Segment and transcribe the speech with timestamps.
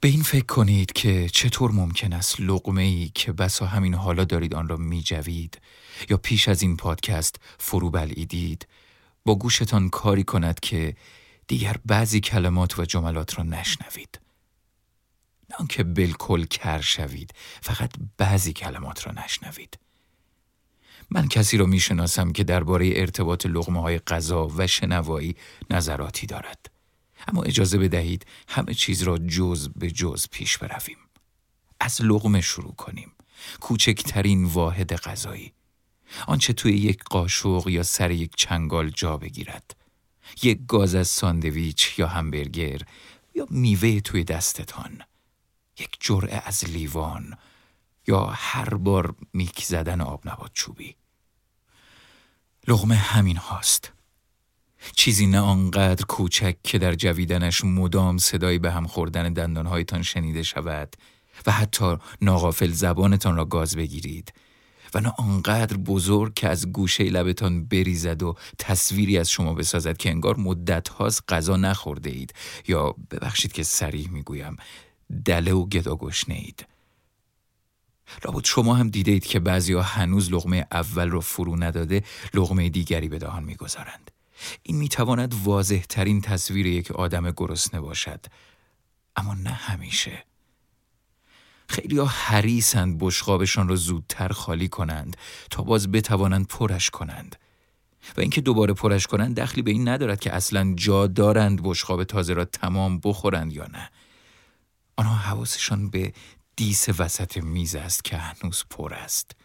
[0.00, 4.54] به این فکر کنید که چطور ممکن است لقمه ای که بسا همین حالا دارید
[4.54, 5.60] آن را می جوید
[6.10, 8.66] یا پیش از این پادکست فرو بلعیدید
[9.24, 10.96] با گوشتان کاری کند که
[11.46, 14.20] دیگر بعضی کلمات و جملات را نشنوید.
[15.50, 19.78] نه آنکه بالکل کر شوید فقط بعضی کلمات را نشنوید.
[21.10, 25.36] من کسی را می‌شناسم که درباره ارتباط لغمه های غذا و شنوایی
[25.70, 26.77] نظراتی دارد.
[27.28, 30.98] اما اجازه بدهید همه چیز را جز به جز پیش برویم.
[31.80, 33.12] از لغمه شروع کنیم.
[33.60, 35.52] کوچکترین واحد غذایی.
[36.26, 39.76] آنچه توی یک قاشق یا سر یک چنگال جا بگیرد.
[40.42, 42.80] یک گاز از ساندویچ یا همبرگر
[43.34, 45.02] یا میوه توی دستتان.
[45.78, 47.38] یک جرعه از لیوان
[48.06, 50.96] یا هر بار میک زدن آب نبات چوبی.
[52.68, 53.92] لغمه همین هاست.
[54.96, 60.96] چیزی نه آنقدر کوچک که در جویدنش مدام صدایی به هم خوردن دندانهایتان شنیده شود
[61.46, 64.32] و حتی ناغافل زبانتان را گاز بگیرید
[64.94, 70.10] و نه آنقدر بزرگ که از گوشه لبتان بریزد و تصویری از شما بسازد که
[70.10, 72.34] انگار مدت هاست غذا نخورده اید
[72.68, 74.56] یا ببخشید که سریح می‌گویم
[75.24, 76.66] دله و گدا اید
[78.24, 82.02] لابد شما هم دیدید که بعضیا هنوز لغمه اول را فرو نداده
[82.34, 84.10] لغمه دیگری به دهان می‌گذارند.
[84.62, 88.20] این می‌تواند واضح ترین تصویر یک آدم گرسنه باشد
[89.16, 90.24] اما نه همیشه.
[91.68, 95.16] خیلی ها حریصند بشقابشان را زودتر خالی کنند
[95.50, 97.36] تا باز بتوانند پرش کنند.
[98.16, 102.32] و اینکه دوباره پرش کنند دخلی به این ندارد که اصلا جا دارند بشقاب تازه
[102.32, 103.90] را تمام بخورند یا نه.
[104.96, 106.12] آنها حواسشان به
[106.56, 109.36] دیس وسط میز است که هنوز پر است.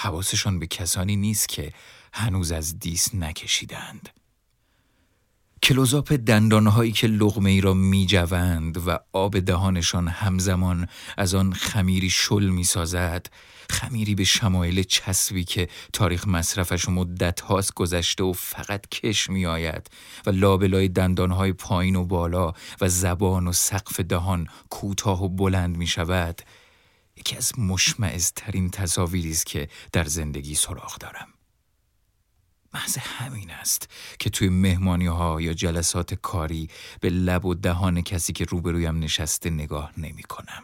[0.00, 1.72] حواسشان به کسانی نیست که
[2.12, 4.08] هنوز از دیس نکشیدند.
[5.62, 12.10] کلوزاپ دندانهایی که لغمه ای را می جوند و آب دهانشان همزمان از آن خمیری
[12.10, 13.26] شل می سازد
[13.70, 19.90] خمیری به شمایل چسبی که تاریخ مصرفش مدت هاست گذشته و فقط کش می آید
[20.26, 25.86] و لابلای دندانهای پایین و بالا و زبان و سقف دهان کوتاه و بلند می
[25.86, 26.42] شود
[27.20, 31.28] یکی از مشمعزترین تصاویری است که در زندگی سراغ دارم
[32.74, 33.88] محض همین است
[34.18, 36.68] که توی مهمانی ها یا جلسات کاری
[37.00, 40.62] به لب و دهان کسی که روبرویم نشسته نگاه نمی کنم.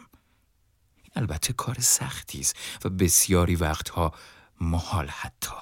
[1.15, 4.13] البته کار سختی است و بسیاری وقتها
[4.61, 5.55] محال حتی.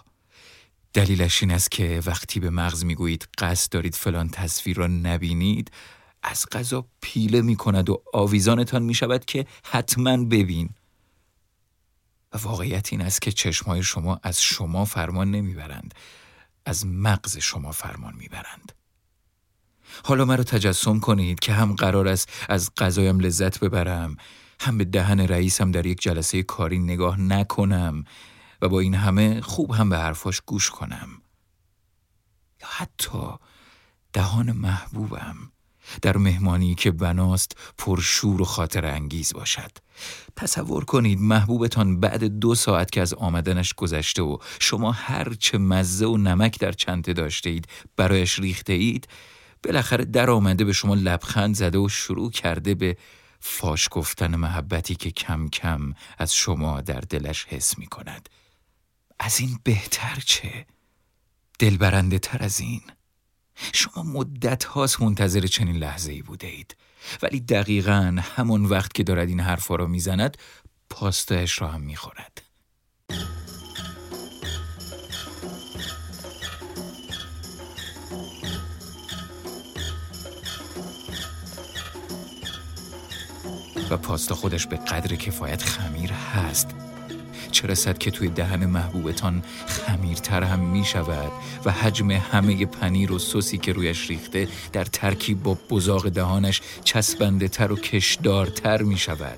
[0.94, 5.72] دلیلش این است که وقتی به مغز می‌گویید قصد دارید فلان تصویر را نبینید
[6.24, 10.70] از غذا پیله می کند و آویزانتان می شود که حتما ببین
[12.36, 15.94] و واقعیت این است که چشمهای شما از شما فرمان نمی‌برند
[16.66, 18.72] از مغز شما فرمان می‌برند.
[20.04, 24.18] حالا مرا تجسم کنید که هم قرار است از غذایم لذت ببرم
[24.60, 28.04] هم به دهن رئیسم در یک جلسه کاری نگاه نکنم
[28.62, 31.10] و با این همه خوب هم به حرفاش گوش کنم.
[32.62, 33.28] یا حتی
[34.14, 35.52] دهان محبوبم.
[36.02, 39.72] در مهمانی که بناست پرشور و خاطر انگیز باشد.
[40.36, 46.06] تصور کنید محبوبتان بعد دو ساعت که از آمدنش گذشته و شما هر چه مزه
[46.06, 49.08] و نمک در چنته داشته اید برایش ریخته اید
[49.64, 52.98] بالاخره در آمده به شما لبخند زده و شروع کرده به
[53.40, 58.30] فاش گفتن محبتی که کم کم از شما در دلش حس می کند
[59.20, 60.66] از این بهتر چه؟
[61.60, 62.82] دلبرنده تر از این.
[63.74, 66.76] شما مدت هاست منتظر چنین لحظه ای بوده اید
[67.22, 70.38] ولی دقیقا همون وقت که دارد این حرفا را می‌زند
[70.90, 72.42] پاستایش را هم می‌خورد.
[83.90, 86.85] و پاستا خودش به قدر کفایت خمیر هست.
[87.56, 91.32] چه رسد که توی دهن محبوبتان خمیرتر هم می شود
[91.66, 97.48] و حجم همه پنیر و سوسی که رویش ریخته در ترکیب با بزاق دهانش چسبنده
[97.48, 99.38] تر و کشدارتر می شود؟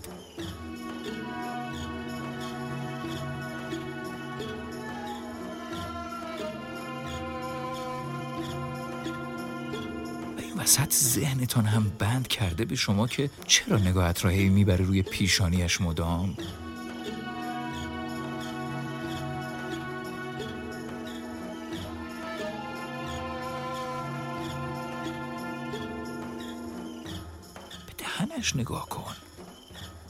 [10.57, 15.81] وسط ذهنتان هم بند کرده به شما که چرا نگاهت را هی می‌بره روی پیشانیش
[15.81, 16.37] مدام؟
[28.17, 29.15] دهنش نگاه کن.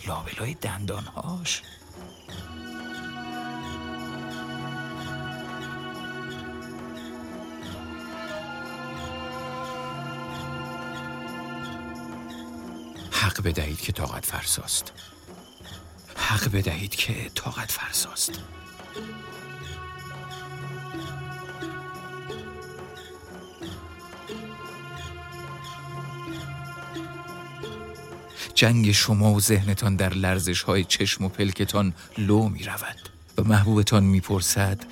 [0.08, 1.62] لابلای دندانهاش.
[13.12, 14.94] حق بدهید که طاقت فرساست.
[16.16, 18.32] حق بدهید که طاقت فرساست.
[28.58, 34.04] جنگ شما و ذهنتان در لرزش های چشم و پلکتان لو می رود و محبوبتان
[34.04, 34.86] می پرسد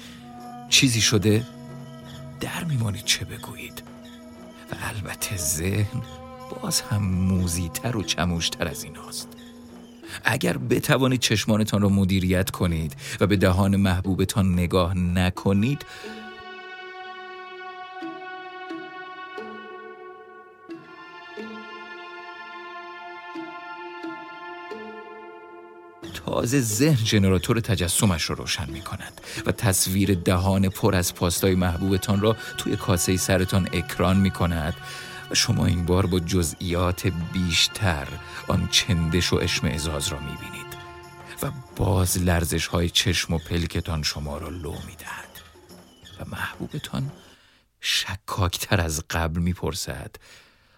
[0.70, 1.46] چیزی شده؟
[2.40, 3.84] در میمانید چه بگویید
[4.72, 6.02] و البته ذهن
[6.62, 9.28] باز هم موزیتر و چموشتر از این هاست.
[10.24, 15.86] اگر بتوانید چشمانتان را مدیریت کنید و به دهان محبوبتان نگاه نکنید
[26.36, 32.22] تازه ذهن جنراتور تجسمش رو روشن می کند و تصویر دهان پر از پاستای محبوبتان
[32.22, 34.74] را توی کاسه سرتان اکران می کند
[35.32, 38.08] و شما این بار با جزئیات بیشتر
[38.48, 39.42] آن چندش و
[39.74, 40.78] ازاز را می بینید
[41.42, 45.42] و باز لرزش های چشم و پلکتان شما را لو می دهد
[46.20, 47.12] و محبوبتان
[47.82, 50.16] شکاکتر از قبل می پرسد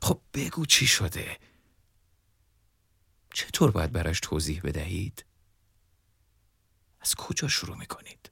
[0.01, 1.38] خب بگو چی شده؟
[3.33, 5.26] چطور باید براش توضیح بدهید؟
[7.01, 8.31] از کجا شروع می‌کنید؟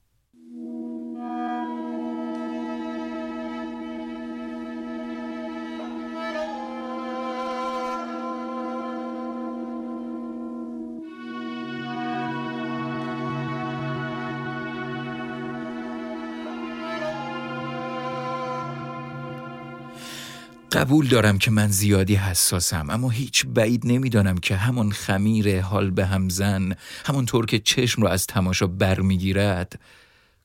[20.76, 26.06] قبول دارم که من زیادی حساسم اما هیچ بعید نمی‌دانم که همون خمیر حال به
[26.06, 26.72] همزن
[27.04, 29.80] همونطور که چشم را از تماشا برمیگیرد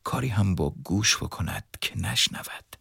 [0.03, 2.75] کاری هم با گوش بکند که نشنود.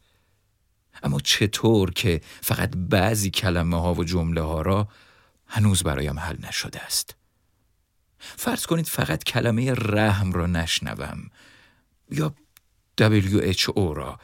[1.03, 4.89] اما چطور که فقط بعضی کلمه ها و جمله ها را
[5.47, 7.17] هنوز برایم حل نشده است.
[8.19, 11.31] فرض کنید فقط کلمه رحم را نشنوم
[12.11, 12.35] یا
[13.01, 14.19] WHO را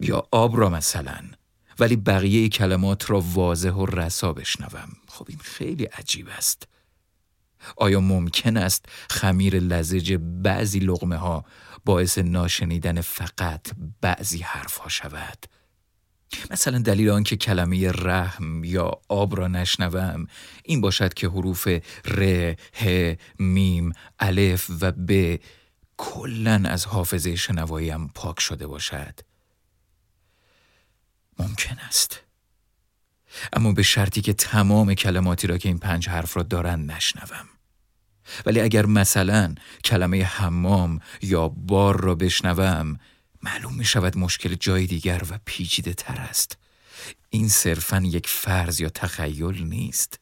[0.00, 1.39] یا آب را مثلا.
[1.80, 4.88] ولی بقیه کلمات را واضح و رسا بشنوم.
[5.08, 6.68] خب این خیلی عجیب است.
[7.76, 10.12] آیا ممکن است خمیر لزج
[10.42, 11.44] بعضی لغمه ها
[11.84, 13.66] باعث ناشنیدن فقط
[14.00, 15.46] بعضی حرف ها شود؟
[16.50, 20.26] مثلا دلیل آنکه کلمه رحم یا آب را نشنوم
[20.64, 21.68] این باشد که حروف
[22.04, 25.38] ر، ه، میم، الف و ب
[25.96, 29.29] کلا از حافظه شنواییم پاک شده باشد.
[31.40, 32.20] ممکن است.
[33.52, 37.48] اما به شرطی که تمام کلماتی را که این پنج حرف را دارند نشنوم.
[38.46, 39.54] ولی اگر مثلا
[39.84, 42.98] کلمه حمام یا بار را بشنوم
[43.42, 46.58] معلوم می شود مشکل جای دیگر و پیچیده تر است.
[47.30, 50.20] این صرفا یک فرض یا تخیل نیست.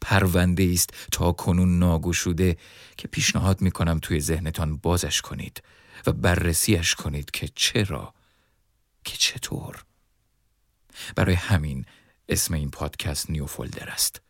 [0.00, 2.56] پرونده است تا کنون ناگشوده
[2.96, 5.62] که پیشنهاد می کنم توی ذهنتان بازش کنید
[6.06, 8.14] و بررسیش کنید که چرا
[9.04, 9.84] که چطور.
[11.16, 11.84] برای همین
[12.28, 14.20] اسم این پادکست New Folder است.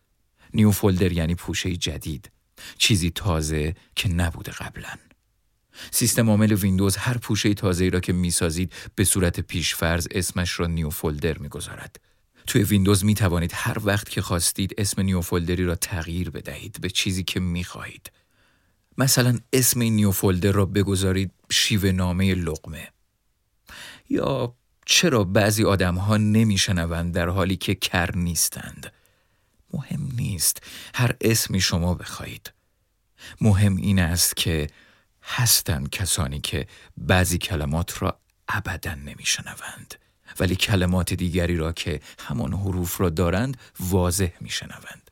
[0.54, 2.30] New Folder یعنی پوشه جدید
[2.78, 4.98] چیزی تازه که نبوده قبلا.
[5.90, 10.90] سیستم عامل ویندوز هر پوشه تازه را که می‌سازید به صورت پیشفرض اسمش را New
[10.90, 12.00] Folder می‌گذارد.
[12.46, 16.90] توی ویندوز می توانید هر وقت که خواستید اسم نیو فولدری را تغییر بدهید به
[16.90, 18.12] چیزی که می خواهید.
[18.98, 22.88] مثلا اسم نیو فولدر را بگذارید شیوه نامه لقمه.
[24.10, 24.54] یا
[24.86, 28.92] چرا بعضی آدم ها نمی شنوند در حالی که کر نیستند؟
[29.72, 30.62] مهم نیست
[30.94, 32.52] هر اسمی شما بخواهید.
[33.40, 34.66] مهم این است که
[35.22, 39.94] هستند کسانی که بعضی کلمات را ابدا نمیشنوند
[40.40, 45.10] ولی کلمات دیگری را که همان حروف را دارند واضح میشنوند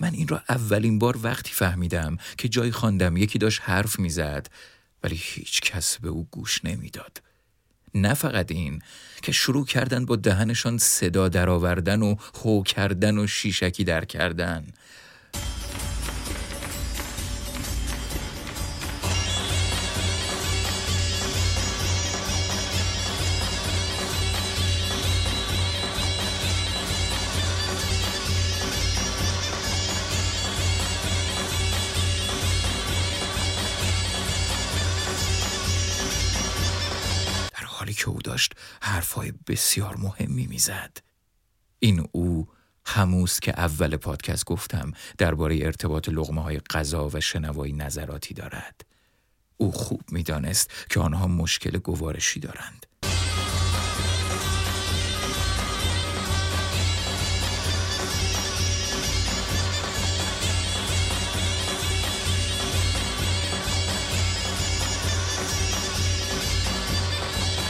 [0.00, 4.46] من این را اولین بار وقتی فهمیدم که جای خواندم یکی داشت حرف می‌زد
[5.02, 7.22] ولی هیچ کس به او گوش نمی‌داد
[7.94, 8.82] نه فقط این
[9.22, 14.66] که شروع کردن با دهنشان صدا درآوردن و هو کردن و شیشکی در کردن.
[38.02, 40.96] که او داشت حرفهای بسیار مهمی می‌زد.
[41.78, 42.48] این او
[42.86, 48.80] هموست که اول پادکست گفتم درباره ارتباط لغمه های غذا و شنوایی نظراتی دارد.
[49.56, 52.86] او خوب می‌دانست که آنها مشکل گوارشی دارند.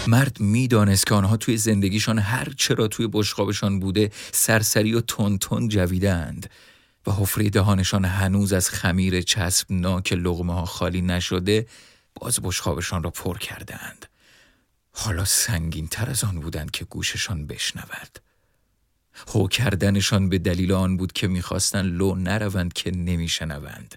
[0.06, 5.68] مرد می‌دانست که آنها توی زندگیشان هر چرا توی بشقابشان بوده سرسری و تون تون
[5.68, 6.50] جویدند
[7.06, 11.66] و حفره دهانشان هنوز از خمیر چسبناک لغمه ها خالی نشده
[12.14, 14.06] باز بشخابشان را پر کردند.
[14.92, 18.18] حالا سنگین تر از آن بودند که گوششان بشنود.
[19.28, 23.94] هو کردنشان به دلیل آن بود که می‌خواستند لو نروند که نمیشنوند.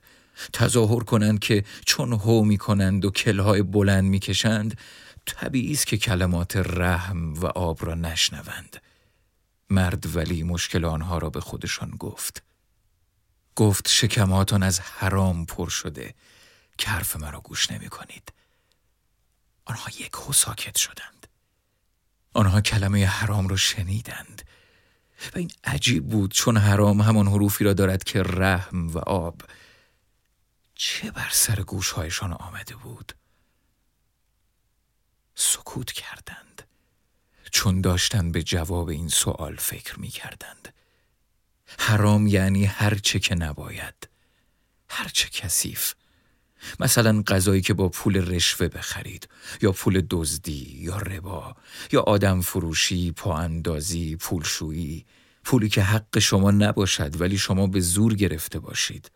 [0.54, 4.78] تظاهر کنند که چون هو می‌کنند و کلهای بلند می‌کشند
[5.25, 8.82] طبیعی است که کلمات رحم و آب را نشنوند.
[9.70, 12.44] مرد ولی مشکل آنها را به خودشان گفت.
[13.55, 16.13] گفت شکماتان از حرام پر شده.
[16.77, 18.34] که حرف مرا گوش نمی کنید.
[19.65, 21.27] آنها یک هو ساکت شدند.
[22.34, 24.41] آنها کلمه حرام را شنیدند.
[25.36, 29.41] و این عجیب بود چون حرام همان حروفی را دارد که رحم و آب
[30.75, 33.13] چه بر سر گوشهایشان آمده بود.
[35.36, 36.62] سکوت کردند.
[37.51, 40.74] چون داشتند به جواب این سوال فکر می کردند
[41.80, 44.10] حرام یعنی هر چه که نباید.
[44.89, 45.94] هر چه کثیف.
[46.80, 49.30] مثلا غذایی که با پول رشوه بخرید
[49.62, 51.56] یا پول دزدی یا ربا
[51.92, 55.06] یا آدم فروشی پا اندازی پولشویی.
[55.44, 59.12] پولی که حق شما نباشد ولی شما به زور گرفته باشید.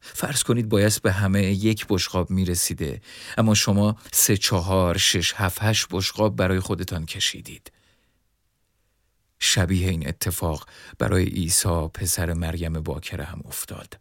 [0.00, 3.00] فرض کنید بایست به همه یک بشقاب می رسیده
[3.38, 7.72] اما شما سه چهار شش هفت هشت بشقاب برای خودتان کشیدید.
[9.38, 13.98] شبیه این اتفاق برای عیسی پسر مریم باکره هم افتاد.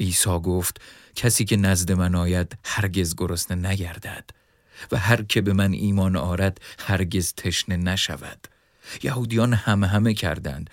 [0.00, 0.80] عیسی گفت
[1.14, 4.30] کسی که نزد من آید هرگز گرسنه نگردد
[4.92, 8.48] و هر که به من ایمان آرد هرگز تشنه نشود.
[9.02, 10.70] یهودیان همه همه کردند.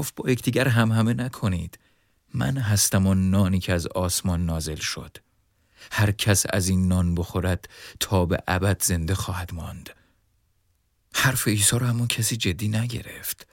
[0.00, 1.78] گفت با یکدیگر هم همه نکنید.
[2.34, 5.16] من هستم آن نانی که از آسمان نازل شد.
[5.92, 7.68] هر کس از این نان بخورد
[8.00, 9.90] تا به ابد زنده خواهد ماند.
[11.14, 13.46] حرف عیسی را همون کسی جدی نگرفت.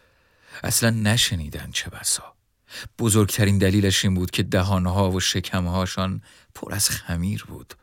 [0.64, 2.34] اصلا نشنیدن چه بسا.
[3.00, 6.22] بزرگترین دلیلش این بود که دهانها و شکمهاشان
[6.56, 7.74] پر از خمیر بود.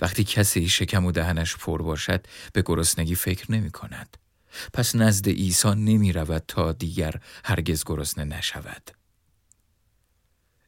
[0.00, 4.16] وقتی کسی شکم و دهنش پر باشد به گرسنگی فکر نمی کند
[4.72, 8.90] پس نزد عیسی نمی رود تا دیگر هرگز گرسنه نشود.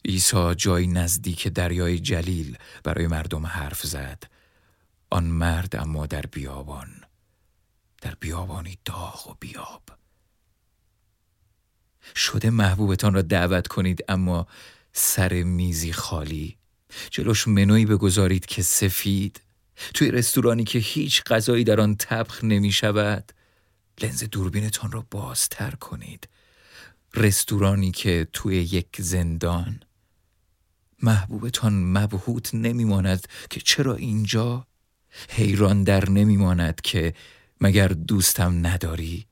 [0.05, 4.25] عیسی جای نزدیک دریای جلیل برای مردم حرف زد.
[5.11, 6.89] آن مرد اما در بیابان.
[8.03, 9.83] در بیابانی داغ و بیاب.
[12.17, 14.47] شده محبوبتان را دعوت کنید اما
[14.93, 16.57] سر میزی خالی
[17.11, 19.41] جلوش منوی بگذارید که سفید
[19.95, 23.33] توی رستورانی که هیچ غذایی در آن تبخ نمی شود
[24.03, 26.29] لنز دوربینتان را بازتر کنید.
[27.15, 29.81] رستورانی که توی یک زندان
[31.03, 34.67] محبوبتان مبهوت نمیماند که چرا اینجا؟
[35.31, 37.15] حیران در نمیماند که
[37.61, 39.27] مگر دوستم نداری؟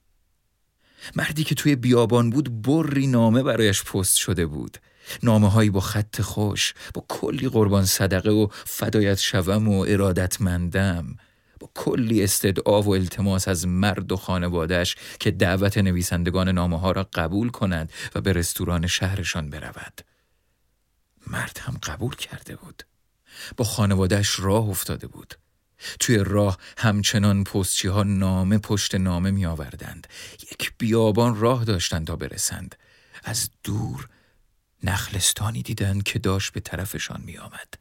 [1.17, 4.79] مردی که توی بیابان بود بری نامه برایش پست شده بود.
[5.23, 11.17] نامه هایی با خط خوش با کلی قربان صدقه و فدایت شوم و ارادتمندم.
[11.63, 17.09] با کلی استدعا و التماس از مرد و خانوادش که دعوت نویسندگان نامه ها را
[17.15, 20.01] قبول کنند و به رستوران شهرشان برود.
[21.27, 22.83] مرد هم قبول کرده بود.
[23.57, 25.35] با خانوادش راه افتاده بود.
[26.01, 30.07] توی راه همچنان پستچی ها نامه پشت نامه می آوردند.
[30.53, 32.75] یک بیابان راه داشتند تا برسند.
[33.25, 34.09] از دور
[34.85, 37.75] نخلستانی دیدند که داشت به طرفشان می آمد.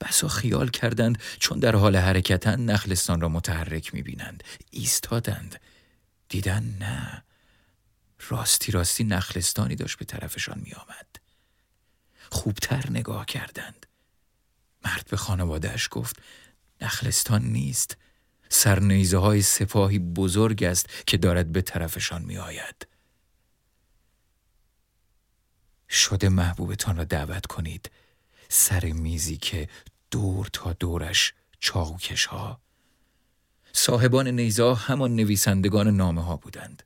[0.00, 4.44] بسا خیال کردند چون در حال حرکتن نخلستان را متحرک می‌بینند.
[4.70, 5.60] ایستادند.
[6.28, 7.22] دیدن نه.
[8.28, 11.06] راستی راستی نخلستانی داشت به طرفشان میآمد.
[12.30, 13.86] خوبتر نگاه کردند.
[14.84, 16.16] مرد به خانوادهش گفت
[16.80, 17.96] نخلستان نیست.
[18.48, 22.86] سرنیزه های سپاهی بزرگ است که دارد به طرفشان می آید.
[25.88, 27.90] شده محبوبتان را دعوت کنید.
[28.54, 29.68] سر میزی که
[30.10, 32.60] دور تا دورش چاوکش ها
[33.72, 36.82] صاحبان نیزا همان نویسندگان نامه ها بودند.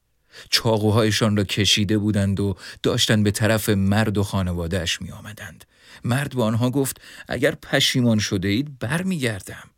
[0.51, 5.65] چاقوهایشان را کشیده بودند و داشتند به طرف مرد و خانوادهش می آمدند.
[6.05, 9.71] مرد به آنها گفت اگر پشیمان شده اید برمیگردم.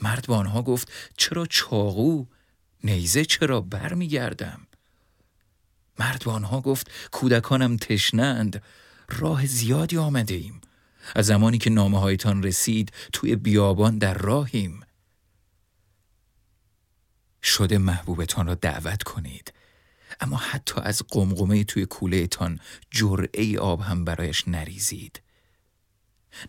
[0.00, 2.26] مرد به آنها گفت چرا چاقو؟
[2.84, 4.66] نیزه چرا برمیگردم؟
[5.98, 8.62] مرد به آنها گفت کودکانم تشنند
[9.08, 10.60] راه زیادی آمده ایم
[11.14, 14.80] از زمانی که نامه هایتان رسید توی بیابان در راهیم.
[17.42, 19.52] شده محبوبتان را دعوت کنید.
[20.20, 22.60] اما حتی از قمقمه توی کوله تان
[22.90, 25.22] جرعه آب هم برایش نریزید.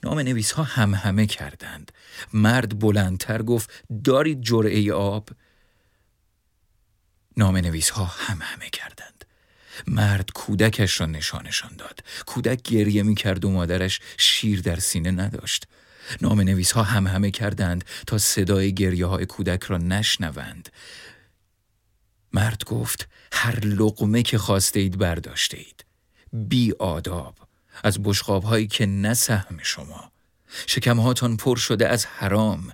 [0.04, 1.92] نام نویس ها هم همه کردند.
[2.34, 5.30] مرد بلندتر گفت دارید جرعه آب؟
[7.38, 9.19] نام نویس ها هم همه کردند.
[9.88, 12.00] مرد کودکش را نشانشان داد.
[12.26, 15.68] کودک گریه می کرد و مادرش شیر در سینه نداشت.
[16.22, 20.70] نام نویس ها هم همه کردند تا صدای گریه های کودک را نشنوند.
[22.34, 25.86] مرد گفت هر لقمه که خواسته اید برداشته اید
[26.34, 27.36] بی آداب.
[27.84, 30.12] از بشقاب هایی که نه سهم شما.
[30.68, 32.72] شکمهاتان پر شده از حرام.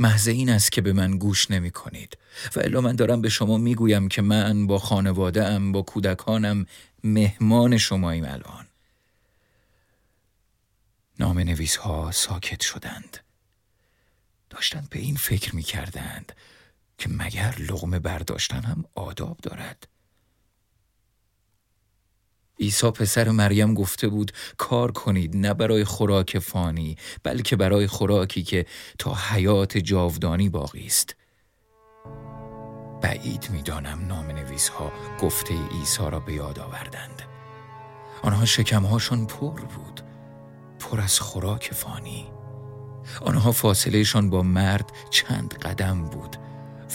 [0.00, 2.18] محض این است که به من گوش نمی کنید.
[2.56, 6.66] و الا من دارم به شما می گویم که من با خانواده ام با کودکانم
[7.04, 8.66] مهمان شماییم الان.
[11.18, 13.18] نام نویس ها ساکت شدند.
[14.50, 16.32] داشتند به این فکر می کردند
[16.98, 19.88] که مگر لغمه برداشتن هم آداب دارد.
[22.60, 28.66] عیسی پسر مریم گفته بود کار کنید نه برای خوراک فانی بلکه برای خوراکی که
[28.98, 31.16] تا حیات جاودانی باقی است.
[33.02, 37.22] بعید می‌دانم نام نویس ها گفته عیسی را به یاد آوردند.
[38.22, 40.00] آنها شکمهاشون پر بود
[40.78, 42.32] پر از خوراک فانی.
[43.20, 46.36] آنها فاصلهشان با مرد چند قدم بود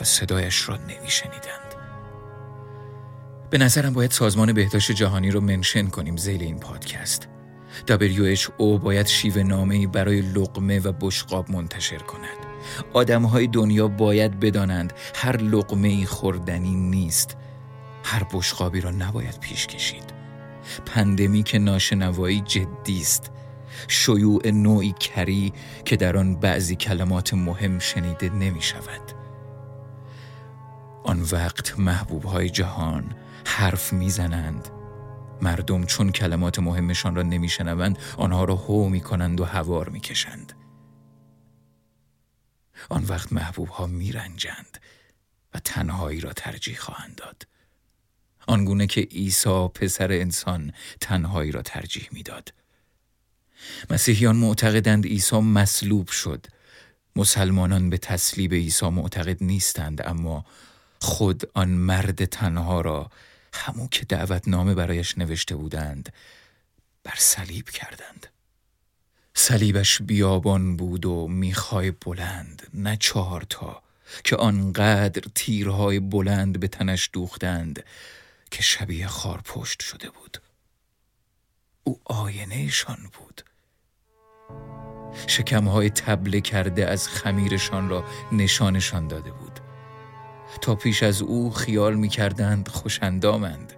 [0.01, 1.64] و صدایش را نمیشنیدند
[3.55, 7.27] به نظرم باید سازمان بهداشت جهانی رو منشن کنیم زیل این پادکست.
[7.89, 12.38] WHO باید شیوه نامه برای لقمه و بشقاب منتشر کند.
[12.93, 17.38] آدمهای دنیا باید بدانند هر لقمه خوردنی نیست.
[18.03, 20.13] هر بشقابی را نباید پیش کشید.
[20.85, 23.31] پندمی که ناشنوایی جدی است.
[23.87, 25.53] شیوع نوعی کری
[25.85, 29.01] که در آن بعضی کلمات مهم شنیده نمی شود
[31.03, 33.15] آن وقت محبوب های جهان
[33.46, 34.70] حرف می‌زنند.
[35.42, 40.53] مردم چون کلمات مهمشان را نمیشنوند آنها را هو می‌کنند و هوار می‌کشند.
[42.90, 44.81] آن وقت محبوب ها میرنجند
[45.53, 47.48] و تنهایی را ترجیح خواهند داد.
[48.48, 52.53] آنگونه که عیسی پسر انسان تنهایی را ترجیح می‌داد.
[53.90, 56.46] مسیحیان معتقدند عیسی مصلوب شد.
[57.16, 60.46] مسلمانان به تسلیب عیسی معتقد نیستند اما
[61.00, 63.10] خود آن مرد تنها را
[63.55, 66.13] همون که دعوتنامه برایش نوشته بودند
[67.03, 68.27] بر صلیب کردند.
[69.33, 73.83] صلیبش بیابان بود و میخای بلند نه چهار تا
[74.24, 77.83] که آنقدر تیرهای بلند به تنش دوختند
[78.51, 80.37] که شبیه خار پشت شده بود.
[81.83, 83.41] او آینهشان بود.
[85.27, 89.45] شکمهای تبله کرده از خمیرشان را نشانشان داده بود.
[90.61, 93.74] تا پیش از او خیال می کردند خوشندامند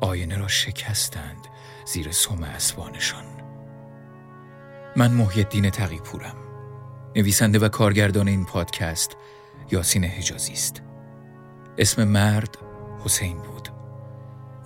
[0.00, 1.46] آینه را شکستند
[1.84, 3.24] زیر سم اسبانشان.
[4.96, 6.36] من محی الدین تقی پورم
[7.16, 9.16] نویسنده و کارگردان این پادکست
[9.70, 10.82] یاسین حجازی است.
[11.78, 12.58] اسم مرد
[13.04, 13.68] حسین بود.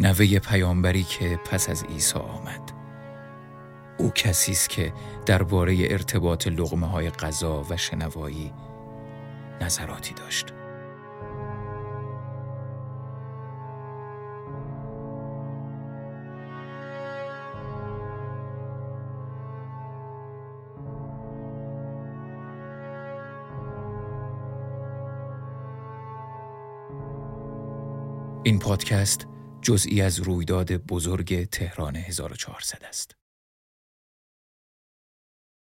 [0.00, 2.72] نوه پیامبری که پس از عیسی آمد.
[3.98, 4.92] او کسی است که
[5.26, 8.52] درباره ارتباط لغمه های غذا و شنوایی
[9.60, 10.54] نظراتی داشت
[28.48, 29.26] این پادکست
[29.62, 33.16] جزئی از رویداد بزرگ تهران 1400 است.